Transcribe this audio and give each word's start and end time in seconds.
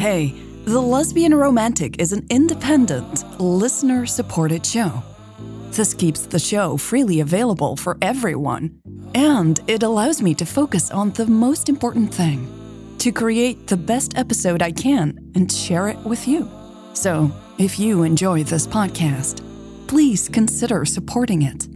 Hey, 0.00 0.32
The 0.64 0.80
Lesbian 0.80 1.34
Romantic 1.34 2.00
is 2.00 2.12
an 2.12 2.26
independent, 2.30 3.38
listener 3.38 4.06
supported 4.06 4.64
show. 4.64 5.02
This 5.72 5.92
keeps 5.92 6.22
the 6.22 6.38
show 6.38 6.78
freely 6.78 7.20
available 7.20 7.76
for 7.76 7.98
everyone, 8.00 8.80
and 9.14 9.60
it 9.66 9.82
allows 9.82 10.22
me 10.22 10.34
to 10.36 10.46
focus 10.46 10.90
on 10.90 11.10
the 11.10 11.26
most 11.26 11.68
important 11.68 12.14
thing 12.14 12.48
to 12.96 13.12
create 13.12 13.66
the 13.66 13.76
best 13.76 14.16
episode 14.16 14.62
I 14.62 14.72
can 14.72 15.18
and 15.34 15.52
share 15.52 15.88
it 15.88 15.98
with 15.98 16.26
you. 16.26 16.48
So, 16.94 17.30
if 17.58 17.78
you 17.78 18.02
enjoy 18.02 18.44
this 18.44 18.66
podcast, 18.66 19.42
please 19.86 20.30
consider 20.30 20.86
supporting 20.86 21.42
it. 21.42 21.68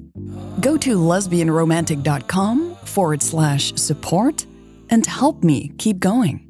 Go 0.62 0.78
to 0.78 0.96
lesbianromantic.com 0.96 2.76
forward 2.86 3.22
slash 3.22 3.74
support 3.74 4.46
and 4.88 5.04
help 5.04 5.44
me 5.44 5.72
keep 5.76 5.98
going. 5.98 6.43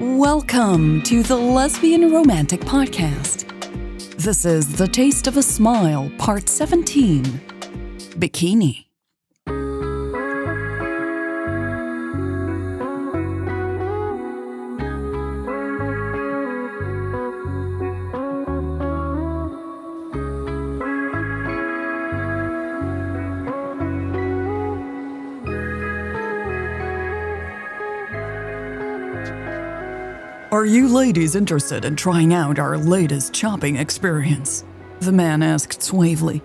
Welcome 0.00 1.02
to 1.02 1.24
the 1.24 1.34
Lesbian 1.34 2.12
Romantic 2.12 2.60
Podcast. 2.60 3.48
This 4.16 4.44
is 4.44 4.76
The 4.76 4.86
Taste 4.86 5.26
of 5.26 5.36
a 5.36 5.42
Smile, 5.42 6.08
Part 6.18 6.48
17 6.48 7.24
Bikini. 8.16 8.87
Are 30.50 30.64
you 30.64 30.88
ladies 30.88 31.36
interested 31.36 31.84
in 31.84 31.94
trying 31.94 32.32
out 32.32 32.58
our 32.58 32.78
latest 32.78 33.36
shopping 33.36 33.76
experience? 33.76 34.64
The 35.00 35.12
man 35.12 35.42
asked 35.42 35.82
suavely. 35.82 36.40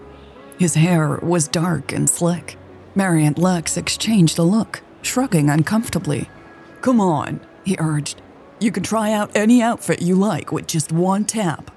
His 0.59 0.73
hair 0.73 1.19
was 1.21 1.47
dark 1.47 1.93
and 1.93 2.09
slick. 2.09 2.57
Mary 2.95 3.25
and 3.25 3.37
Lex 3.37 3.77
exchanged 3.77 4.37
a 4.37 4.43
look, 4.43 4.81
shrugging 5.03 5.49
uncomfortably. 5.49 6.29
Come 6.81 6.99
on, 6.99 7.39
he 7.63 7.77
urged. 7.79 8.21
You 8.59 8.73
can 8.73 8.83
try 8.83 9.13
out 9.13 9.31
any 9.35 9.61
outfit 9.61 10.01
you 10.01 10.15
like 10.15 10.51
with 10.51 10.67
just 10.67 10.91
one 10.91 11.23
tap. 11.23 11.71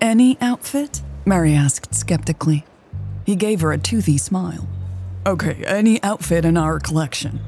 Any 0.00 0.38
outfit? 0.40 1.02
Mary 1.26 1.52
asked 1.52 1.94
skeptically. 1.94 2.64
He 3.26 3.36
gave 3.36 3.60
her 3.60 3.72
a 3.72 3.76
toothy 3.76 4.16
smile. 4.16 4.66
Okay, 5.26 5.62
any 5.66 6.02
outfit 6.02 6.46
in 6.46 6.56
our 6.56 6.80
collection. 6.80 7.40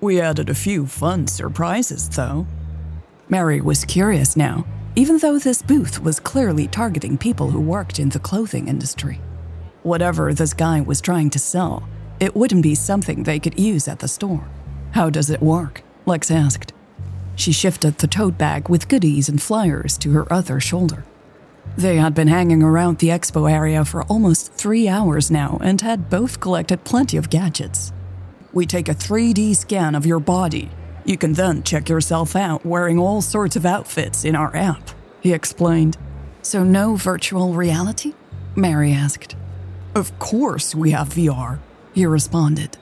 We 0.00 0.20
added 0.20 0.48
a 0.48 0.54
few 0.54 0.86
fun 0.86 1.26
surprises, 1.26 2.08
though. 2.08 2.46
Mary 3.30 3.60
was 3.60 3.84
curious 3.84 4.36
now, 4.36 4.66
even 4.96 5.16
though 5.18 5.38
this 5.38 5.62
booth 5.62 6.02
was 6.02 6.18
clearly 6.18 6.66
targeting 6.66 7.16
people 7.16 7.52
who 7.52 7.60
worked 7.60 8.00
in 8.00 8.08
the 8.08 8.18
clothing 8.18 8.66
industry. 8.66 9.20
Whatever 9.84 10.34
this 10.34 10.52
guy 10.52 10.80
was 10.80 11.00
trying 11.00 11.30
to 11.30 11.38
sell, 11.38 11.88
it 12.18 12.34
wouldn't 12.34 12.64
be 12.64 12.74
something 12.74 13.22
they 13.22 13.38
could 13.38 13.58
use 13.58 13.86
at 13.86 14.00
the 14.00 14.08
store. 14.08 14.48
How 14.90 15.10
does 15.10 15.30
it 15.30 15.40
work? 15.40 15.82
Lex 16.06 16.28
asked. 16.28 16.72
She 17.36 17.52
shifted 17.52 17.98
the 17.98 18.08
tote 18.08 18.36
bag 18.36 18.68
with 18.68 18.88
goodies 18.88 19.28
and 19.28 19.40
flyers 19.40 19.96
to 19.98 20.10
her 20.10 20.30
other 20.32 20.58
shoulder. 20.58 21.04
They 21.76 21.98
had 21.98 22.14
been 22.14 22.26
hanging 22.26 22.64
around 22.64 22.98
the 22.98 23.10
expo 23.10 23.48
area 23.48 23.84
for 23.84 24.02
almost 24.02 24.52
three 24.54 24.88
hours 24.88 25.30
now 25.30 25.56
and 25.62 25.80
had 25.80 26.10
both 26.10 26.40
collected 26.40 26.82
plenty 26.82 27.16
of 27.16 27.30
gadgets. 27.30 27.92
We 28.52 28.66
take 28.66 28.88
a 28.88 28.94
3D 28.94 29.54
scan 29.56 29.94
of 29.94 30.04
your 30.04 30.18
body 30.18 30.68
you 31.04 31.16
can 31.16 31.32
then 31.32 31.62
check 31.62 31.88
yourself 31.88 32.36
out 32.36 32.64
wearing 32.64 32.98
all 32.98 33.22
sorts 33.22 33.56
of 33.56 33.66
outfits 33.66 34.24
in 34.24 34.36
our 34.36 34.54
app, 34.54 34.90
he 35.20 35.32
explained. 35.32 35.96
So, 36.42 36.64
no 36.64 36.96
virtual 36.96 37.54
reality? 37.54 38.14
Mary 38.56 38.92
asked. 38.92 39.36
Of 39.94 40.18
course, 40.18 40.74
we 40.74 40.92
have 40.92 41.08
VR, 41.08 41.58
he 41.92 42.06
responded. 42.06 42.78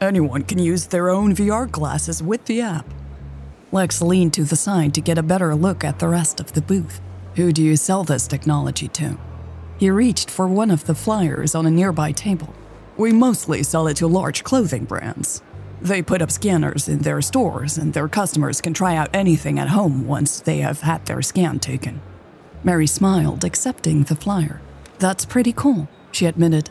Anyone 0.00 0.42
can 0.42 0.58
use 0.58 0.86
their 0.86 1.08
own 1.08 1.34
VR 1.34 1.70
glasses 1.70 2.22
with 2.22 2.44
the 2.44 2.60
app. 2.60 2.86
Lex 3.72 4.02
leaned 4.02 4.32
to 4.34 4.44
the 4.44 4.56
side 4.56 4.94
to 4.94 5.00
get 5.00 5.18
a 5.18 5.22
better 5.22 5.54
look 5.54 5.82
at 5.82 5.98
the 5.98 6.08
rest 6.08 6.40
of 6.40 6.52
the 6.52 6.60
booth. 6.60 7.00
Who 7.36 7.52
do 7.52 7.62
you 7.62 7.76
sell 7.76 8.04
this 8.04 8.28
technology 8.28 8.88
to? 8.88 9.18
He 9.78 9.90
reached 9.90 10.30
for 10.30 10.46
one 10.46 10.70
of 10.70 10.84
the 10.84 10.94
flyers 10.94 11.54
on 11.54 11.66
a 11.66 11.70
nearby 11.70 12.12
table. 12.12 12.54
We 12.96 13.12
mostly 13.12 13.62
sell 13.62 13.88
it 13.88 13.96
to 13.96 14.06
large 14.06 14.44
clothing 14.44 14.84
brands, 14.84 15.42
they 15.80 16.02
put 16.02 16.22
up 16.22 16.30
scanners 16.30 16.88
in 16.88 17.00
their 17.00 17.20
stores, 17.20 17.76
and 17.76 17.92
their 17.92 18.08
customers 18.08 18.60
can 18.60 18.74
try 18.74 18.96
out 18.96 19.10
anything 19.12 19.58
at 19.58 19.68
home 19.68 20.06
once 20.06 20.40
they 20.40 20.58
have 20.58 20.80
had 20.80 21.04
their 21.06 21.22
scan 21.22 21.58
taken. 21.58 22.00
Mary 22.62 22.86
smiled, 22.86 23.44
accepting 23.44 24.04
the 24.04 24.16
flyer. 24.16 24.60
That's 24.98 25.24
pretty 25.26 25.52
cool, 25.52 25.88
she 26.12 26.26
admitted. 26.26 26.70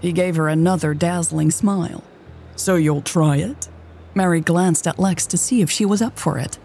He 0.00 0.12
gave 0.12 0.36
her 0.36 0.48
another 0.48 0.94
dazzling 0.94 1.50
smile. 1.50 2.04
So 2.56 2.74
you'll 2.74 3.02
try 3.02 3.36
it? 3.36 3.68
Mary 4.14 4.40
glanced 4.40 4.86
at 4.86 4.98
Lex 4.98 5.26
to 5.26 5.38
see 5.38 5.62
if 5.62 5.70
she 5.70 5.84
was 5.84 6.02
up 6.02 6.18
for 6.18 6.38
it. 6.38 6.58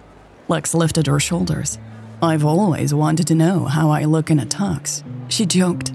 Lex 0.48 0.74
lifted 0.74 1.08
her 1.08 1.20
shoulders. 1.20 1.78
I've 2.22 2.46
always 2.46 2.94
wanted 2.94 3.28
to 3.28 3.36
know 3.36 3.66
how 3.66 3.92
I 3.92 4.06
look 4.06 4.30
in 4.32 4.40
a 4.40 4.46
tux, 4.46 5.04
she 5.28 5.46
joked. 5.46 5.92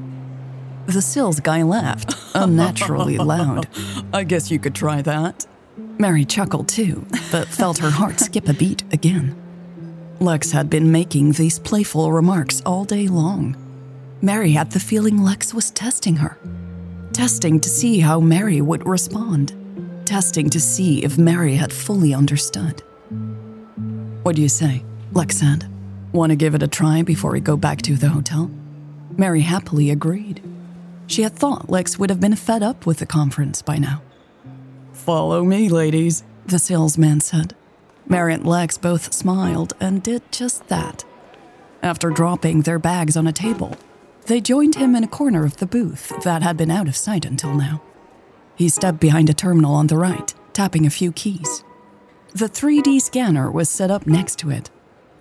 The 0.87 1.03
Sills 1.03 1.41
guy 1.41 1.63
laughed, 1.63 2.15
unnaturally 2.35 3.19
loud. 3.19 3.69
I 4.13 4.25
guess 4.25 4.51
you 4.51 4.59
could 4.59 4.75
try 4.75 5.03
that. 5.03 5.47
Mary 6.01 6.25
chuckled 6.25 6.67
too, 6.67 7.05
but 7.31 7.47
felt 7.47 7.77
her 7.77 7.91
heart 7.91 8.19
skip 8.19 8.49
a 8.49 8.55
beat 8.55 8.83
again. 8.91 9.37
Lex 10.19 10.51
had 10.51 10.71
been 10.71 10.91
making 10.91 11.33
these 11.33 11.59
playful 11.59 12.11
remarks 12.11 12.63
all 12.65 12.87
day 12.87 13.07
long. 13.07 13.55
Mary 14.23 14.53
had 14.53 14.71
the 14.71 14.81
feeling 14.81 15.23
Lex 15.23 15.53
was 15.53 15.71
testing 15.71 16.17
her, 16.17 16.39
testing 17.13 17.61
to 17.61 17.69
see 17.69 18.01
how 18.01 18.19
Mary 18.19 18.63
would 18.63 18.87
respond, 18.89 19.53
testing 20.07 20.49
to 20.49 20.59
see 20.59 21.05
if 21.05 21.19
Mary 21.19 21.55
had 21.55 21.71
fully 21.71 22.15
understood. 22.15 22.83
What 24.23 24.37
do 24.37 24.41
you 24.41 24.49
say? 24.49 24.83
Lex 25.13 25.37
said. 25.37 25.69
Want 26.13 26.31
to 26.31 26.37
give 26.37 26.55
it 26.55 26.63
a 26.63 26.69
try 26.69 27.03
before 27.03 27.33
we 27.33 27.41
go 27.41 27.59
back 27.59 27.83
to 27.83 27.95
the 27.95 28.09
hotel? 28.09 28.51
Mary 29.19 29.43
happily 29.43 29.91
agreed. 29.91 30.43
She 31.09 31.21
had 31.21 31.37
thought 31.37 31.69
Lex 31.69 31.99
would 31.99 32.09
have 32.09 32.21
been 32.21 32.37
fed 32.37 32.63
up 32.63 32.87
with 32.87 33.01
the 33.01 33.07
conference 33.07 33.61
by 33.61 33.77
now. 33.77 34.01
Follow 35.01 35.45
me, 35.45 35.71
ladies, 35.71 36.25
the 36.45 36.59
salesman 36.59 37.23
said. 37.23 37.55
Mary 38.07 38.35
and 38.35 38.45
Lex 38.45 38.77
both 38.77 39.15
smiled 39.15 39.73
and 39.81 40.03
did 40.03 40.23
just 40.31 40.69
that. 40.69 41.05
After 41.83 42.11
dropping 42.11 42.63
their 42.63 42.79
bags 42.79 43.17
on 43.17 43.27
a 43.27 43.33
table, 43.33 43.77
they 44.27 44.43
joined 44.43 44.75
him 44.75 44.95
in 44.95 45.03
a 45.03 45.09
corner 45.09 45.47
of 45.47 45.57
the 45.57 45.67
booth 45.67 46.13
that 46.23 46.43
had 46.43 46.59
been 46.59 46.71
out 46.71 46.87
of 46.87 46.99
sight 46.99 47.25
until 47.25 47.55
now. 47.55 47.81
He 48.57 48.69
stepped 48.69 49.01
behind 49.01 49.31
a 49.31 49.35
terminal 49.35 49.75
on 49.75 49.87
the 49.87 49.97
right, 49.97 50.35
tapping 50.53 50.85
a 50.85 50.91
few 50.91 51.13
keys. 51.13 51.65
The 52.35 52.51
3D 52.51 53.01
scanner 53.01 53.51
was 53.51 53.71
set 53.71 53.91
up 53.91 54.07
next 54.07 54.39
to 54.41 54.51
it. 54.51 54.69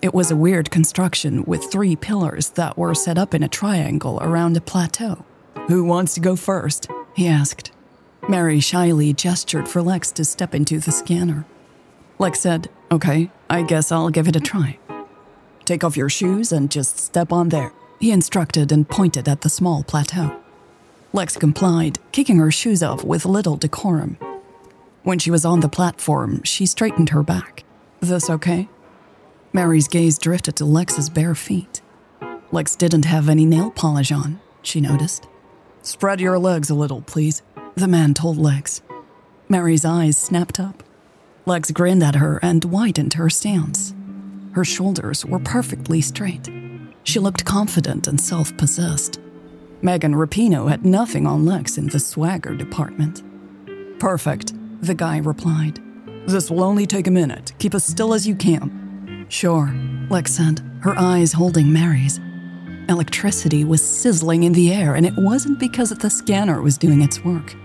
It 0.02 0.14
was 0.14 0.30
a 0.30 0.36
weird 0.36 0.72
construction 0.72 1.46
with 1.46 1.72
three 1.72 1.96
pillars 1.96 2.50
that 2.52 2.78
were 2.78 2.94
set 2.94 3.18
up 3.18 3.34
in 3.34 3.44
a 3.44 3.48
triangle 3.48 4.20
around 4.22 4.58
a 4.58 4.62
plateau. 4.62 5.24
Who 5.70 5.86
wants 5.86 6.16
to 6.16 6.20
go 6.20 6.36
first? 6.36 6.90
he 7.16 7.30
asked. 7.30 7.72
Mary 8.30 8.60
shyly 8.60 9.12
gestured 9.12 9.68
for 9.68 9.82
Lex 9.82 10.12
to 10.12 10.24
step 10.24 10.54
into 10.54 10.80
the 10.80 10.92
scanner. 10.92 11.46
Lex 12.20 12.40
said, 12.40 12.70
Okay, 12.92 13.32
I 13.50 13.64
guess 13.64 13.92
I'll 13.92 14.12
give 14.12 14.28
it 14.28 14.36
a 14.36 14.40
try. 14.40 14.78
Take 15.66 15.84
off 15.84 15.98
your 15.98 16.10
shoes 16.10 16.52
and 16.52 16.70
just 16.70 17.00
step 17.00 17.32
on 17.32 17.50
there, 17.50 17.74
he 18.00 18.12
instructed 18.12 18.72
and 18.72 18.88
pointed 18.88 19.28
at 19.28 19.42
the 19.42 19.50
small 19.50 19.84
plateau. 19.84 20.40
Lex 21.12 21.38
complied, 21.38 21.98
kicking 22.12 22.38
her 22.38 22.52
shoes 22.52 22.84
off 22.84 23.04
with 23.04 23.26
little 23.26 23.58
decorum. 23.58 24.16
When 25.02 25.18
she 25.18 25.32
was 25.32 25.44
on 25.44 25.62
the 25.62 25.68
platform, 25.68 26.44
she 26.44 26.68
straightened 26.68 27.10
her 27.10 27.24
back. 27.24 27.64
This 28.00 28.30
okay? 28.30 28.70
Mary's 29.54 29.88
gaze 29.88 30.20
drifted 30.20 30.56
to 30.58 30.66
Lex's 30.66 31.10
bare 31.10 31.34
feet. 31.34 31.82
Lex 32.52 32.76
didn't 32.76 33.06
have 33.06 33.28
any 33.28 33.46
nail 33.46 33.72
polish 33.72 34.12
on, 34.12 34.40
she 34.62 34.80
noticed. 34.82 35.28
Spread 35.82 36.20
your 36.20 36.38
legs 36.38 36.70
a 36.70 36.76
little, 36.76 37.02
please, 37.02 37.42
the 37.76 37.88
man 37.88 38.14
told 38.14 38.38
Lex. 38.38 38.82
Mary's 39.48 39.86
eyes 39.86 40.18
snapped 40.18 40.60
up. 40.60 40.84
Lex 41.46 41.72
grinned 41.72 42.04
at 42.04 42.16
her 42.16 42.40
and 42.44 42.66
widened 42.66 43.14
her 43.14 43.30
stance. 43.30 43.94
Her 44.54 44.66
shoulders 44.66 45.26
were 45.26 45.40
perfectly 45.40 46.02
straight. 46.02 46.50
She 47.04 47.20
looked 47.20 47.46
confident 47.46 48.08
and 48.08 48.20
self 48.20 48.56
possessed. 48.58 49.20
Megan 49.82 50.14
Rapinoe 50.14 50.70
had 50.70 50.86
nothing 50.86 51.26
on 51.26 51.46
Lex 51.46 51.78
in 51.78 51.88
the 51.88 52.00
swagger 52.00 52.54
department. 52.54 53.24
Perfect, 54.00 54.54
the 54.82 54.94
guy 54.94 55.18
replied. 55.18 55.80
This 56.28 56.52
will 56.52 56.64
only 56.64 56.86
take 56.86 57.08
a 57.08 57.12
minute. 57.12 57.54
Keep 57.60 57.76
as 57.76 57.84
still 57.86 58.14
as 58.14 58.28
you 58.28 58.36
can. 58.36 59.26
Sure, 59.30 59.74
Lex 60.10 60.34
said, 60.34 60.62
her 60.82 60.98
eyes 60.98 61.34
holding 61.34 61.72
Mary's. 61.72 62.20
Electricity 62.90 63.64
was 63.64 63.84
sizzling 63.84 64.42
in 64.44 64.54
the 64.54 64.74
air, 64.74 64.96
and 64.96 65.06
it 65.06 65.14
wasn't 65.16 65.60
because 65.60 65.92
the 65.92 66.10
scanner 66.10 66.60
was 66.60 66.76
doing 66.76 67.04
its 67.04 67.24
work. 67.24 67.56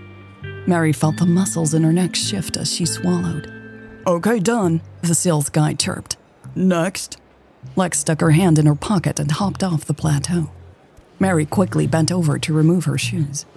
Mary 0.67 0.93
felt 0.93 1.17
the 1.17 1.25
muscles 1.25 1.73
in 1.73 1.81
her 1.81 1.91
neck 1.91 2.15
shift 2.15 2.57
as 2.57 2.71
she 2.71 2.85
swallowed. 2.85 3.51
Okay, 4.05 4.37
done, 4.37 4.81
the 5.01 5.15
sales 5.15 5.49
guy 5.49 5.73
chirped. 5.73 6.17
Next. 6.53 7.17
Lex 7.75 7.99
stuck 7.99 8.21
her 8.21 8.31
hand 8.31 8.59
in 8.59 8.67
her 8.67 8.75
pocket 8.75 9.19
and 9.19 9.31
hopped 9.31 9.63
off 9.63 9.85
the 9.85 9.95
plateau. 9.95 10.51
Mary 11.17 11.47
quickly 11.47 11.87
bent 11.87 12.11
over 12.11 12.37
to 12.37 12.53
remove 12.53 12.85
her 12.85 12.97
shoes. 12.97 13.47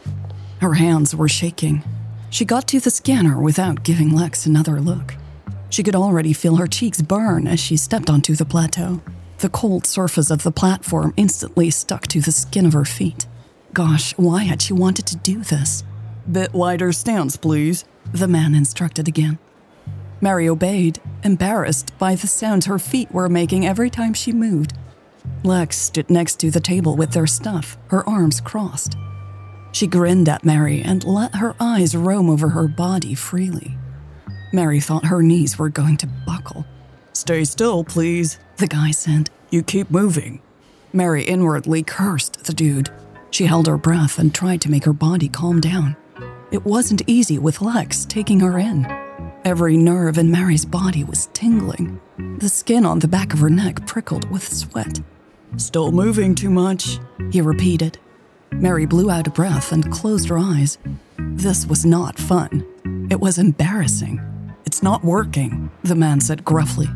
Her 0.62 0.74
hands 0.74 1.14
were 1.14 1.28
shaking. 1.28 1.84
She 2.30 2.46
got 2.46 2.66
to 2.68 2.80
the 2.80 2.90
scanner 2.90 3.38
without 3.38 3.82
giving 3.82 4.16
Lex 4.16 4.46
another 4.46 4.80
look. 4.80 5.16
She 5.68 5.82
could 5.82 5.94
already 5.94 6.32
feel 6.32 6.56
her 6.56 6.66
cheeks 6.66 7.02
burn 7.02 7.46
as 7.46 7.60
she 7.60 7.76
stepped 7.76 8.08
onto 8.08 8.34
the 8.34 8.46
plateau. 8.46 9.02
The 9.38 9.48
cold 9.48 9.86
surface 9.86 10.32
of 10.32 10.42
the 10.42 10.50
platform 10.50 11.14
instantly 11.16 11.70
stuck 11.70 12.08
to 12.08 12.20
the 12.20 12.32
skin 12.32 12.66
of 12.66 12.72
her 12.72 12.84
feet. 12.84 13.28
Gosh, 13.72 14.12
why 14.18 14.42
had 14.42 14.60
she 14.60 14.72
wanted 14.72 15.06
to 15.06 15.16
do 15.16 15.44
this? 15.44 15.84
Bit 16.30 16.52
wider 16.52 16.90
stance, 16.90 17.36
please, 17.36 17.84
the 18.12 18.26
man 18.26 18.54
instructed 18.56 19.06
again. 19.06 19.38
Mary 20.20 20.48
obeyed, 20.48 21.00
embarrassed 21.22 21.96
by 21.98 22.16
the 22.16 22.26
sounds 22.26 22.66
her 22.66 22.80
feet 22.80 23.12
were 23.12 23.28
making 23.28 23.64
every 23.64 23.90
time 23.90 24.12
she 24.12 24.32
moved. 24.32 24.72
Lex 25.44 25.76
stood 25.76 26.10
next 26.10 26.40
to 26.40 26.50
the 26.50 26.58
table 26.58 26.96
with 26.96 27.12
their 27.12 27.28
stuff, 27.28 27.78
her 27.88 28.08
arms 28.08 28.40
crossed. 28.40 28.96
She 29.70 29.86
grinned 29.86 30.28
at 30.28 30.44
Mary 30.44 30.82
and 30.82 31.04
let 31.04 31.36
her 31.36 31.54
eyes 31.60 31.94
roam 31.94 32.28
over 32.28 32.48
her 32.48 32.66
body 32.66 33.14
freely. 33.14 33.78
Mary 34.52 34.80
thought 34.80 35.04
her 35.04 35.22
knees 35.22 35.58
were 35.58 35.68
going 35.68 35.96
to 35.98 36.08
buckle. 36.26 36.66
Stay 37.18 37.44
still, 37.44 37.82
please, 37.82 38.38
the 38.58 38.68
guy 38.68 38.92
said. 38.92 39.28
You 39.50 39.64
keep 39.64 39.90
moving. 39.90 40.40
Mary 40.92 41.24
inwardly 41.24 41.82
cursed 41.82 42.44
the 42.44 42.52
dude. 42.52 42.90
She 43.32 43.46
held 43.46 43.66
her 43.66 43.76
breath 43.76 44.20
and 44.20 44.32
tried 44.32 44.60
to 44.60 44.70
make 44.70 44.84
her 44.84 44.92
body 44.92 45.28
calm 45.28 45.60
down. 45.60 45.96
It 46.52 46.64
wasn't 46.64 47.02
easy 47.08 47.36
with 47.36 47.60
Lex 47.60 48.04
taking 48.04 48.38
her 48.38 48.56
in. 48.56 48.86
Every 49.44 49.76
nerve 49.76 50.16
in 50.16 50.30
Mary's 50.30 50.64
body 50.64 51.02
was 51.02 51.28
tingling. 51.32 52.00
The 52.38 52.48
skin 52.48 52.86
on 52.86 53.00
the 53.00 53.08
back 53.08 53.32
of 53.34 53.40
her 53.40 53.50
neck 53.50 53.84
prickled 53.84 54.30
with 54.30 54.46
sweat. 54.46 55.00
Still 55.56 55.90
moving 55.90 56.36
too 56.36 56.50
much, 56.50 57.00
he 57.32 57.40
repeated. 57.40 57.98
Mary 58.52 58.86
blew 58.86 59.10
out 59.10 59.26
a 59.26 59.30
breath 59.30 59.72
and 59.72 59.90
closed 59.90 60.28
her 60.28 60.38
eyes. 60.38 60.78
This 61.18 61.66
was 61.66 61.84
not 61.84 62.16
fun. 62.16 62.64
It 63.10 63.18
was 63.18 63.38
embarrassing. 63.38 64.20
It's 64.64 64.84
not 64.84 65.02
working, 65.02 65.72
the 65.82 65.96
man 65.96 66.20
said 66.20 66.44
gruffly. 66.44 66.88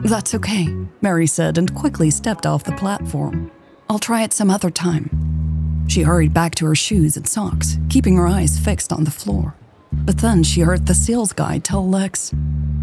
That's 0.00 0.34
okay, 0.34 0.68
Mary 1.00 1.26
said 1.26 1.58
and 1.58 1.74
quickly 1.74 2.10
stepped 2.10 2.46
off 2.46 2.64
the 2.64 2.72
platform. 2.72 3.50
I'll 3.88 3.98
try 3.98 4.22
it 4.22 4.32
some 4.32 4.50
other 4.50 4.70
time. 4.70 5.86
She 5.88 6.02
hurried 6.02 6.34
back 6.34 6.54
to 6.56 6.66
her 6.66 6.74
shoes 6.74 7.16
and 7.16 7.26
socks, 7.26 7.78
keeping 7.88 8.16
her 8.16 8.26
eyes 8.26 8.58
fixed 8.58 8.92
on 8.92 9.04
the 9.04 9.10
floor. 9.10 9.54
But 9.92 10.18
then 10.18 10.42
she 10.42 10.60
heard 10.60 10.86
the 10.86 10.94
sales 10.94 11.32
guy 11.32 11.58
tell 11.58 11.88
Lex, 11.88 12.34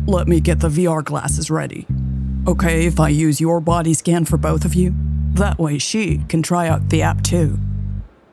Let 0.08 0.28
me 0.28 0.40
get 0.40 0.60
the 0.60 0.70
VR 0.70 1.04
glasses 1.04 1.52
ready. 1.52 1.86
Okay, 2.48 2.86
if 2.86 3.00
I 3.00 3.10
use 3.10 3.40
your 3.40 3.62
body 3.62 3.94
scan 3.94 4.26
for 4.26 4.38
both 4.38 4.66
of 4.66 4.74
you? 4.74 4.94
That 5.34 5.60
way 5.60 5.78
she 5.78 6.20
can 6.30 6.42
try 6.42 6.68
out 6.68 6.90
the 6.90 7.02
app 7.02 7.24
too. 7.24 7.60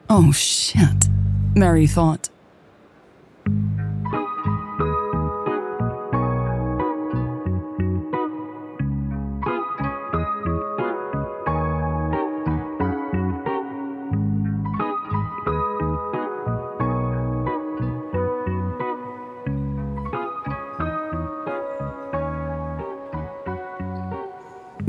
Oh 0.09 0.33
shit, 0.33 1.09
Mary 1.55 1.87
thought. 1.87 2.29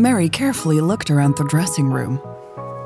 Mary 0.02 0.30
carefully 0.30 0.82
looked 0.82 1.12
around 1.12 1.38
the 1.38 1.44
dressing 1.44 1.88
room. 1.88 2.20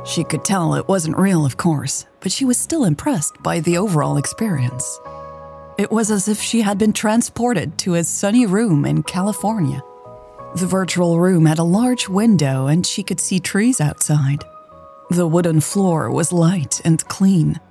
She 0.06 0.26
could 0.26 0.44
tell 0.44 0.76
it 0.76 0.90
wasn't 0.90 1.18
real, 1.18 1.46
of 1.46 1.56
course, 1.56 2.06
but 2.20 2.30
she 2.30 2.44
was 2.44 2.58
still 2.58 2.84
impressed 2.84 3.42
by 3.42 3.62
the 3.62 3.78
overall 3.78 4.18
experience. 4.18 5.00
It 5.78 5.92
was 5.92 6.12
as 6.12 6.28
if 6.28 6.42
she 6.42 6.62
had 6.62 6.78
been 6.78 6.92
transported 6.92 7.78
to 7.80 7.96
a 7.96 8.04
sunny 8.04 8.46
room 8.46 8.84
in 8.84 9.02
California. 9.02 9.82
The 10.56 10.68
virtual 10.68 11.18
room 11.18 11.46
had 11.46 11.58
a 11.58 11.64
large 11.64 12.10
window 12.10 12.68
and 12.68 12.86
she 12.86 13.02
could 13.02 13.22
see 13.22 13.40
trees 13.40 13.80
outside. 13.80 14.44
The 15.10 15.28
wooden 15.28 15.62
floor 15.62 16.12
was 16.12 16.34
light 16.34 16.82
and 16.84 17.08
clean. 17.08 17.62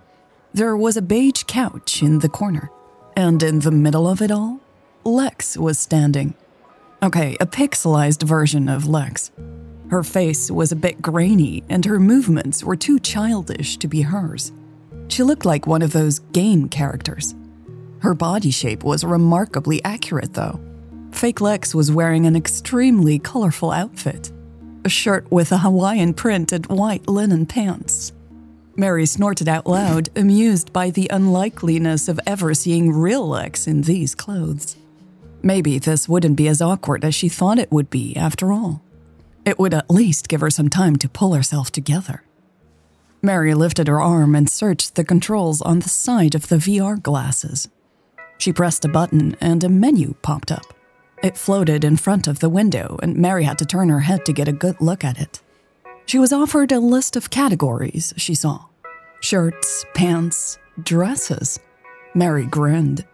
There 0.54 0.74
was 0.76 0.96
a 0.96 1.02
beige 1.02 1.42
couch 1.46 2.02
in 2.02 2.20
the 2.20 2.30
corner, 2.30 2.70
and 3.14 3.42
in 3.42 3.58
the 3.58 3.70
middle 3.70 4.08
of 4.08 4.22
it 4.22 4.30
all, 4.30 4.60
Lex 5.04 5.58
was 5.58 5.78
standing. 5.78 6.34
Okay, 7.04 7.36
a 7.38 7.44
pixelized 7.44 8.22
version 8.22 8.66
of 8.66 8.86
Lex. 8.86 9.30
Her 9.90 10.02
face 10.02 10.50
was 10.50 10.72
a 10.72 10.76
bit 10.76 11.02
grainy, 11.02 11.62
and 11.68 11.84
her 11.84 12.00
movements 12.00 12.64
were 12.64 12.76
too 12.76 12.98
childish 12.98 13.76
to 13.76 13.86
be 13.86 14.00
hers. 14.00 14.52
She 15.08 15.22
looked 15.22 15.44
like 15.44 15.66
one 15.66 15.82
of 15.82 15.92
those 15.92 16.20
game 16.32 16.66
characters. 16.66 17.34
Her 17.98 18.14
body 18.14 18.50
shape 18.50 18.82
was 18.82 19.04
remarkably 19.04 19.84
accurate, 19.84 20.32
though. 20.32 20.58
Fake 21.12 21.42
Lex 21.42 21.74
was 21.74 21.92
wearing 21.92 22.24
an 22.24 22.36
extremely 22.36 23.18
colorful 23.18 23.70
outfit 23.70 24.32
a 24.86 24.88
shirt 24.88 25.30
with 25.30 25.52
a 25.52 25.58
Hawaiian 25.58 26.14
print 26.14 26.52
and 26.52 26.64
white 26.66 27.06
linen 27.06 27.44
pants. 27.44 28.12
Mary 28.76 29.04
snorted 29.04 29.48
out 29.48 29.66
loud, 29.66 30.08
amused 30.16 30.72
by 30.72 30.88
the 30.88 31.10
unlikeliness 31.12 32.08
of 32.08 32.18
ever 32.26 32.54
seeing 32.54 32.92
real 32.92 33.28
Lex 33.28 33.66
in 33.66 33.82
these 33.82 34.14
clothes. 34.14 34.76
Maybe 35.44 35.78
this 35.78 36.08
wouldn't 36.08 36.36
be 36.36 36.48
as 36.48 36.62
awkward 36.62 37.04
as 37.04 37.14
she 37.14 37.28
thought 37.28 37.58
it 37.58 37.70
would 37.70 37.90
be, 37.90 38.16
after 38.16 38.50
all. 38.50 38.82
It 39.44 39.58
would 39.58 39.74
at 39.74 39.90
least 39.90 40.30
give 40.30 40.40
her 40.40 40.48
some 40.48 40.70
time 40.70 40.96
to 40.96 41.08
pull 41.08 41.34
herself 41.34 41.70
together. 41.70 42.24
Mary 43.20 43.52
lifted 43.52 43.86
her 43.86 44.00
arm 44.00 44.34
and 44.34 44.48
searched 44.48 44.94
the 44.94 45.04
controls 45.04 45.60
on 45.60 45.80
the 45.80 45.88
side 45.90 46.34
of 46.34 46.48
the 46.48 46.56
VR 46.56 47.00
glasses. 47.00 47.68
She 48.38 48.54
pressed 48.54 48.86
a 48.86 48.88
button 48.88 49.36
and 49.38 49.62
a 49.62 49.68
menu 49.68 50.14
popped 50.22 50.50
up. 50.50 50.72
It 51.22 51.36
floated 51.36 51.84
in 51.84 51.98
front 51.98 52.26
of 52.26 52.38
the 52.38 52.48
window, 52.48 52.98
and 53.02 53.16
Mary 53.16 53.44
had 53.44 53.58
to 53.58 53.66
turn 53.66 53.90
her 53.90 54.00
head 54.00 54.24
to 54.24 54.32
get 54.32 54.48
a 54.48 54.52
good 54.52 54.80
look 54.80 55.04
at 55.04 55.20
it. 55.20 55.42
She 56.06 56.18
was 56.18 56.32
offered 56.32 56.72
a 56.72 56.80
list 56.80 57.16
of 57.16 57.28
categories 57.28 58.14
she 58.16 58.34
saw 58.34 58.64
shirts, 59.20 59.84
pants, 59.94 60.58
dresses. 60.82 61.60
Mary 62.14 62.46
grinned. 62.46 63.04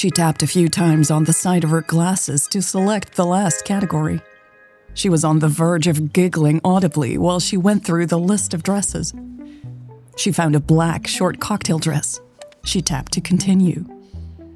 She 0.00 0.10
tapped 0.10 0.42
a 0.42 0.46
few 0.46 0.70
times 0.70 1.10
on 1.10 1.24
the 1.24 1.32
side 1.34 1.62
of 1.62 1.68
her 1.68 1.82
glasses 1.82 2.46
to 2.52 2.62
select 2.62 3.16
the 3.16 3.26
last 3.26 3.66
category. 3.66 4.22
She 4.94 5.10
was 5.10 5.24
on 5.24 5.40
the 5.40 5.48
verge 5.48 5.86
of 5.86 6.14
giggling 6.14 6.58
audibly 6.64 7.18
while 7.18 7.38
she 7.38 7.58
went 7.58 7.84
through 7.84 8.06
the 8.06 8.18
list 8.18 8.54
of 8.54 8.62
dresses. 8.62 9.12
She 10.16 10.32
found 10.32 10.56
a 10.56 10.58
black 10.58 11.06
short 11.06 11.38
cocktail 11.38 11.78
dress. 11.78 12.18
She 12.64 12.80
tapped 12.80 13.12
to 13.12 13.20
continue. 13.20 13.84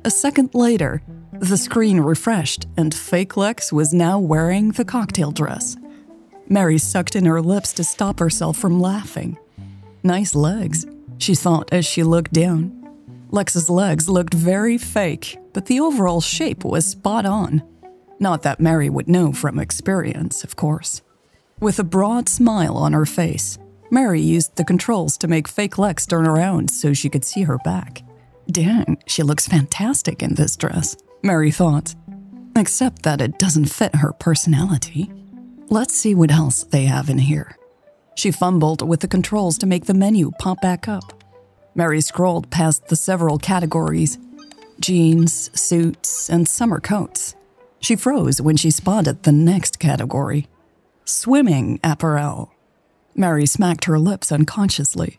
A 0.07 0.11
second 0.11 0.55
later, 0.55 1.03
the 1.35 1.59
screen 1.59 2.01
refreshed 2.01 2.67
and 2.79 2.95
fake 2.95 3.37
Lex 3.37 3.71
was 3.71 3.93
now 3.93 4.19
wearing 4.19 4.71
the 4.71 4.85
cocktail 4.87 5.31
dress. 5.31 5.77
Mary 6.49 6.79
sucked 6.79 7.15
in 7.15 7.27
her 7.27 7.43
lips 7.43 7.75
to 7.75 7.85
stop 7.85 8.19
herself 8.19 8.57
from 8.57 8.81
laughing. 8.81 9.37
Nice 10.03 10.35
legs, 10.35 10.87
she 11.19 11.35
thought 11.35 11.71
as 11.71 11.85
she 11.85 12.03
looked 12.03 12.33
down. 12.33 12.84
Lex's 13.35 13.69
legs 13.69 14.09
looked 14.09 14.33
very 14.33 14.79
fake, 14.79 15.37
but 15.53 15.67
the 15.67 15.81
overall 15.81 16.21
shape 16.21 16.64
was 16.64 16.87
spot 16.87 17.26
on. 17.26 17.64
Not 18.21 18.43
that 18.43 18.61
Mary 18.61 18.88
would 18.88 19.09
know 19.09 19.33
from 19.33 19.59
experience, 19.59 20.45
of 20.45 20.55
course. 20.55 21.03
With 21.59 21.81
a 21.81 21.85
broad 21.85 22.29
smile 22.29 22.76
on 22.76 22.93
her 22.93 23.05
face, 23.05 23.59
Mary 23.91 24.21
used 24.21 24.55
the 24.55 24.62
controls 24.62 25.19
to 25.19 25.26
make 25.26 25.49
fake 25.49 25.79
Lex 25.79 26.07
turn 26.07 26.29
around 26.29 26.71
so 26.71 26.93
she 26.93 27.11
could 27.11 27.25
see 27.25 27.43
her 27.43 27.59
back. 27.64 28.05
Dang, 28.53 28.99
she 29.09 29.25
looks 29.25 29.49
fantastic 29.49 30.23
in 30.23 30.37
this 30.37 30.57
dress, 30.57 30.97
Mary 31.25 31.50
thought. 31.50 31.93
Except 32.55 33.03
that 33.03 33.21
it 33.21 33.41
doesn't 33.41 33.67
fit 33.67 33.97
her 33.97 34.12
personality. 34.12 35.11
Let's 35.71 35.95
see 35.95 36.14
what 36.14 36.31
else 36.31 36.62
they 36.62 36.85
have 36.85 37.11
in 37.11 37.19
here. 37.19 37.57
She 38.14 38.31
fumbled 38.31 38.87
with 38.87 39.00
the 39.00 39.09
controls 39.09 39.59
to 39.59 39.67
make 39.67 39.87
the 39.87 39.95
menu 39.95 40.31
pop 40.38 40.61
back 40.61 40.87
up. 40.87 41.24
Mary 41.75 42.00
scrolled 42.00 42.50
past 42.50 42.87
the 42.88 42.97
several 42.97 43.38
categories 43.38 44.19
jeans, 44.81 45.50
suits, 45.59 46.28
and 46.28 46.49
summer 46.49 46.81
coats. 46.81 47.35
She 47.81 47.97
froze 47.97 48.40
when 48.40 48.57
she 48.57 48.71
spotted 48.71 49.23
the 49.23 49.33
next 49.33 49.78
category 49.78 50.49
swimming 51.04 51.78
apparel. 51.85 52.52
Mary 53.14 53.47
smacked 53.47 53.85
her 53.85 53.99
lips 53.99 54.33
unconsciously. 54.33 55.16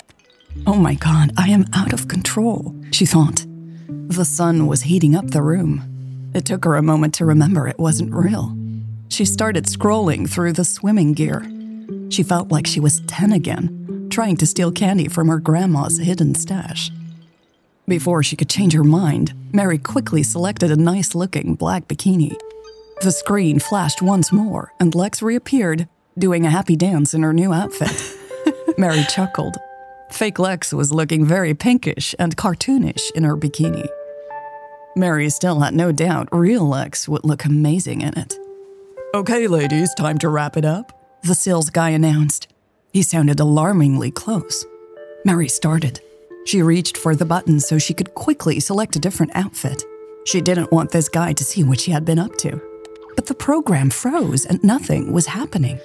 Oh 0.65 0.75
my 0.75 0.95
god, 0.95 1.31
I 1.37 1.49
am 1.49 1.65
out 1.73 1.93
of 1.93 2.07
control, 2.07 2.75
she 2.91 3.05
thought. 3.05 3.45
The 3.87 4.25
sun 4.25 4.67
was 4.67 4.83
heating 4.83 5.15
up 5.15 5.27
the 5.31 5.41
room. 5.41 6.31
It 6.33 6.45
took 6.45 6.65
her 6.65 6.75
a 6.75 6.81
moment 6.81 7.13
to 7.15 7.25
remember 7.25 7.67
it 7.67 7.79
wasn't 7.79 8.13
real. 8.13 8.57
She 9.09 9.25
started 9.25 9.65
scrolling 9.65 10.29
through 10.29 10.53
the 10.53 10.65
swimming 10.65 11.13
gear. 11.13 11.45
She 12.09 12.23
felt 12.23 12.51
like 12.51 12.67
she 12.67 12.79
was 12.79 13.01
10 13.01 13.31
again, 13.31 13.84
trying 14.15 14.37
to 14.37 14.45
steal 14.45 14.71
candy 14.71 15.09
from 15.09 15.27
her 15.27 15.39
grandma's 15.39 15.97
hidden 15.97 16.33
stash. 16.33 16.89
Before 17.85 18.23
she 18.23 18.37
could 18.37 18.49
change 18.49 18.71
her 18.71 18.81
mind, 18.81 19.33
Mary 19.51 19.77
quickly 19.77 20.23
selected 20.23 20.71
a 20.71 20.77
nice 20.77 21.15
looking 21.15 21.53
black 21.53 21.89
bikini. 21.89 22.33
The 23.01 23.11
screen 23.11 23.59
flashed 23.59 24.01
once 24.01 24.31
more, 24.31 24.71
and 24.79 24.95
Lex 24.95 25.21
reappeared, 25.21 25.89
doing 26.17 26.45
a 26.45 26.49
happy 26.49 26.77
dance 26.77 27.13
in 27.13 27.23
her 27.23 27.33
new 27.33 27.51
outfit. 27.51 27.91
Mary 28.77 29.03
chuckled. 29.09 29.57
Fake 30.11 30.39
Lex 30.39 30.73
was 30.73 30.93
looking 30.93 31.25
very 31.25 31.53
pinkish 31.53 32.15
and 32.17 32.37
cartoonish 32.37 33.11
in 33.15 33.25
her 33.25 33.35
bikini. 33.35 33.85
Mary 34.95 35.29
still 35.29 35.59
had 35.59 35.73
no 35.73 35.91
doubt 35.91 36.29
real 36.31 36.65
Lex 36.65 37.09
would 37.09 37.25
look 37.25 37.43
amazing 37.43 37.99
in 37.99 38.17
it. 38.17 38.33
Okay, 39.13 39.49
ladies, 39.49 39.93
time 39.95 40.17
to 40.19 40.29
wrap 40.29 40.55
it 40.55 40.63
up, 40.63 40.93
the 41.23 41.35
sales 41.35 41.69
guy 41.69 41.89
announced. 41.89 42.47
He 42.95 43.01
sounded 43.01 43.41
alarmingly 43.41 44.09
close. 44.09 44.65
Mary 45.25 45.49
started. 45.49 45.99
She 46.45 46.61
reached 46.61 46.95
for 46.95 47.13
the 47.13 47.25
button 47.25 47.59
so 47.59 47.77
she 47.77 47.93
could 47.93 48.13
quickly 48.13 48.61
select 48.61 48.95
a 48.95 48.99
different 48.99 49.35
outfit. 49.35 49.83
She 50.25 50.39
didn't 50.39 50.71
want 50.71 50.91
this 50.91 51.09
guy 51.09 51.33
to 51.33 51.43
see 51.43 51.61
what 51.61 51.81
she 51.81 51.91
had 51.91 52.05
been 52.05 52.19
up 52.19 52.37
to. 52.37 52.61
But 53.17 53.25
the 53.25 53.33
program 53.33 53.89
froze 53.89 54.45
and 54.45 54.63
nothing 54.63 55.11
was 55.11 55.25
happening. 55.25 55.77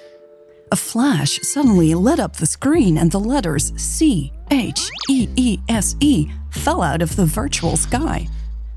A 0.71 0.77
flash 0.77 1.37
suddenly 1.41 1.93
lit 1.95 2.21
up 2.21 2.37
the 2.37 2.45
screen 2.45 2.97
and 2.97 3.11
the 3.11 3.19
letters 3.19 3.73
C 3.75 4.31
H 4.49 4.89
E 5.09 5.27
E 5.35 5.59
S 5.67 5.97
E 5.99 6.29
fell 6.51 6.81
out 6.81 7.01
of 7.01 7.17
the 7.17 7.25
virtual 7.25 7.75
sky. 7.75 8.25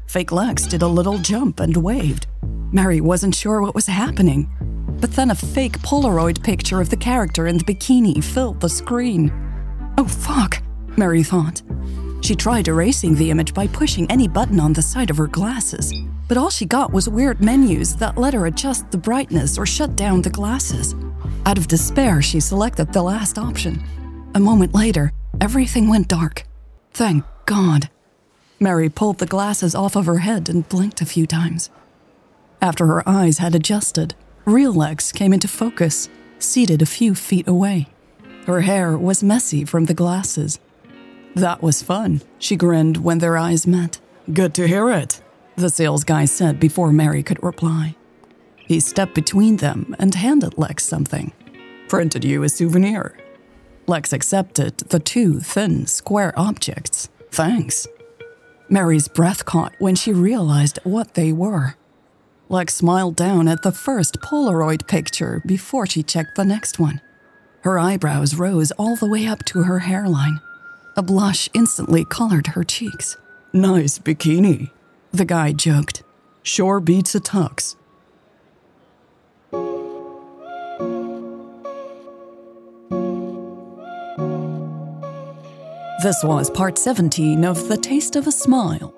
Fake 0.08 0.32
Lex 0.32 0.66
did 0.66 0.82
a 0.82 0.88
little 0.88 1.18
jump 1.18 1.60
and 1.60 1.76
waved. 1.76 2.26
Mary 2.72 3.00
wasn't 3.00 3.36
sure 3.36 3.62
what 3.62 3.76
was 3.76 3.86
happening. 3.86 4.50
But 5.00 5.12
then 5.12 5.30
a 5.30 5.34
fake 5.34 5.78
Polaroid 5.80 6.42
picture 6.42 6.80
of 6.80 6.90
the 6.90 6.96
character 6.96 7.46
in 7.46 7.58
the 7.58 7.64
bikini 7.64 8.22
filled 8.22 8.60
the 8.60 8.68
screen. 8.68 9.32
Oh 9.98 10.06
fuck, 10.06 10.62
Mary 10.96 11.22
thought. 11.22 11.62
She 12.22 12.34
tried 12.34 12.68
erasing 12.68 13.14
the 13.14 13.30
image 13.30 13.52
by 13.52 13.66
pushing 13.66 14.10
any 14.10 14.28
button 14.28 14.58
on 14.58 14.72
the 14.72 14.82
side 14.82 15.10
of 15.10 15.18
her 15.18 15.26
glasses, 15.26 15.92
but 16.26 16.38
all 16.38 16.48
she 16.48 16.64
got 16.64 16.92
was 16.92 17.08
weird 17.08 17.40
menus 17.40 17.96
that 17.96 18.16
let 18.16 18.32
her 18.34 18.46
adjust 18.46 18.90
the 18.90 18.98
brightness 18.98 19.58
or 19.58 19.66
shut 19.66 19.94
down 19.94 20.22
the 20.22 20.30
glasses. 20.30 20.94
Out 21.44 21.58
of 21.58 21.68
despair, 21.68 22.22
she 22.22 22.40
selected 22.40 22.92
the 22.92 23.02
last 23.02 23.38
option. 23.38 23.84
A 24.34 24.40
moment 24.40 24.74
later, 24.74 25.12
everything 25.40 25.88
went 25.88 26.08
dark. 26.08 26.44
Thank 26.92 27.24
God. 27.44 27.90
Mary 28.58 28.88
pulled 28.88 29.18
the 29.18 29.26
glasses 29.26 29.74
off 29.74 29.96
of 29.96 30.06
her 30.06 30.18
head 30.18 30.48
and 30.48 30.68
blinked 30.68 31.02
a 31.02 31.06
few 31.06 31.26
times. 31.26 31.68
After 32.62 32.86
her 32.86 33.06
eyes 33.06 33.38
had 33.38 33.54
adjusted, 33.54 34.14
real 34.44 34.72
Lex 34.72 35.12
came 35.12 35.32
into 35.32 35.48
focus, 35.48 36.08
seated 36.38 36.82
a 36.82 36.86
few 36.86 37.14
feet 37.14 37.48
away. 37.48 37.88
Her 38.46 38.60
hair 38.60 38.96
was 38.98 39.22
messy 39.22 39.64
from 39.64 39.86
the 39.86 39.94
glasses. 39.94 40.58
That 41.34 41.62
was 41.62 41.82
fun, 41.82 42.22
she 42.38 42.56
grinned 42.56 42.98
when 42.98 43.18
their 43.18 43.36
eyes 43.36 43.66
met. 43.66 44.00
Good 44.32 44.54
to 44.54 44.68
hear 44.68 44.90
it, 44.90 45.22
the 45.56 45.70
sales 45.70 46.04
guy 46.04 46.26
said 46.26 46.60
before 46.60 46.92
Mary 46.92 47.22
could 47.22 47.42
reply. 47.42 47.96
He 48.56 48.80
stepped 48.80 49.14
between 49.14 49.56
them 49.56 49.94
and 49.98 50.14
handed 50.14 50.58
Lex 50.58 50.84
something. 50.84 51.32
Printed 51.88 52.24
you 52.24 52.42
a 52.42 52.48
souvenir. 52.48 53.18
Lex 53.86 54.12
accepted 54.12 54.78
the 54.78 54.98
two 54.98 55.40
thin, 55.40 55.86
square 55.86 56.32
objects. 56.38 57.08
Thanks. 57.30 57.86
Mary's 58.68 59.08
breath 59.08 59.44
caught 59.44 59.74
when 59.78 59.94
she 59.94 60.12
realized 60.12 60.78
what 60.84 61.14
they 61.14 61.32
were. 61.32 61.76
Lex 62.54 62.72
smiled 62.72 63.16
down 63.16 63.48
at 63.48 63.62
the 63.62 63.72
first 63.72 64.20
Polaroid 64.20 64.86
picture 64.86 65.42
before 65.44 65.86
she 65.88 66.04
checked 66.04 66.36
the 66.36 66.44
next 66.44 66.78
one. 66.78 67.00
Her 67.62 67.80
eyebrows 67.80 68.36
rose 68.36 68.70
all 68.78 68.94
the 68.94 69.08
way 69.08 69.26
up 69.26 69.44
to 69.46 69.64
her 69.64 69.80
hairline. 69.80 70.38
A 70.96 71.02
blush 71.02 71.48
instantly 71.52 72.04
colored 72.04 72.46
her 72.46 72.62
cheeks. 72.62 73.16
Nice 73.52 73.98
bikini, 73.98 74.70
the 75.10 75.24
guy 75.24 75.50
joked. 75.50 76.04
Sure 76.44 76.78
beats 76.78 77.16
a 77.16 77.20
tux. 77.20 77.74
This 86.04 86.22
was 86.22 86.50
part 86.50 86.78
17 86.78 87.44
of 87.44 87.66
The 87.66 87.76
Taste 87.76 88.14
of 88.14 88.28
a 88.28 88.32
Smile. 88.32 88.94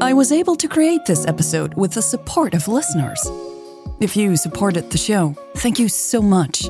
I 0.00 0.12
was 0.12 0.32
able 0.32 0.56
to 0.56 0.68
create 0.68 1.04
this 1.04 1.26
episode 1.26 1.74
with 1.74 1.92
the 1.92 2.02
support 2.02 2.54
of 2.54 2.68
listeners. 2.68 3.20
If 4.00 4.16
you 4.16 4.36
supported 4.36 4.90
the 4.90 4.98
show, 4.98 5.34
thank 5.56 5.78
you 5.78 5.88
so 5.88 6.22
much. 6.22 6.66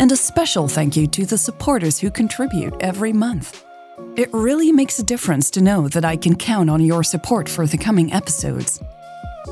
And 0.00 0.10
a 0.10 0.16
special 0.16 0.68
thank 0.68 0.96
you 0.96 1.06
to 1.08 1.26
the 1.26 1.38
supporters 1.38 1.98
who 1.98 2.10
contribute 2.10 2.74
every 2.80 3.12
month. 3.12 3.64
It 4.16 4.30
really 4.32 4.72
makes 4.72 4.98
a 4.98 5.04
difference 5.04 5.50
to 5.50 5.60
know 5.60 5.88
that 5.88 6.04
I 6.04 6.16
can 6.16 6.36
count 6.36 6.70
on 6.70 6.80
your 6.80 7.02
support 7.02 7.48
for 7.48 7.66
the 7.66 7.78
coming 7.78 8.12
episodes. 8.12 8.80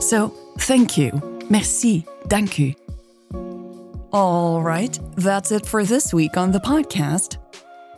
So, 0.00 0.28
thank 0.60 0.96
you. 0.96 1.10
Merci. 1.50 2.06
Danke. 2.28 2.76
All 4.12 4.62
right, 4.62 4.98
that's 5.16 5.52
it 5.52 5.66
for 5.66 5.84
this 5.84 6.12
week 6.12 6.36
on 6.36 6.52
the 6.52 6.60
podcast. 6.60 7.41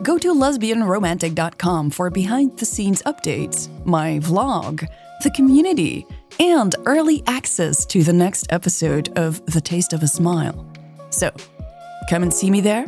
Go 0.03 0.19
to 0.19 0.35
lesbianromantic.com 0.35 1.91
for 1.91 2.11
behind 2.11 2.59
the 2.59 2.67
scenes 2.67 3.03
updates, 3.03 3.69
my 3.85 4.19
vlog, 4.21 4.87
the 5.23 5.31
community, 5.31 6.07
and 6.41 6.75
early 6.85 7.23
access 7.27 7.87
to 7.87 8.03
the 8.03 8.13
next 8.13 8.47
episode 8.51 9.17
of 9.17 9.45
The 9.47 9.61
Taste 9.61 9.93
of 9.93 10.03
a 10.03 10.09
Smile. 10.09 10.67
So, 11.11 11.31
come 12.11 12.25
and 12.25 12.35
see 12.35 12.51
me 12.51 12.61
there 12.61 12.87